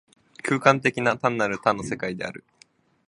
[0.41, 2.43] 空間的な、単なる多の世界である。